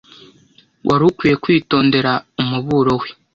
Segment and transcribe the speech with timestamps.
[0.87, 2.11] Wari ukwiye kwitondera
[2.41, 3.07] umuburo we.